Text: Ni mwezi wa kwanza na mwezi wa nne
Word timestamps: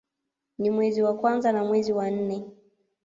Ni 0.59 0.69
mwezi 0.69 1.01
wa 1.03 1.17
kwanza 1.17 1.51
na 1.51 1.63
mwezi 1.63 1.93
wa 1.93 2.09
nne 2.11 2.45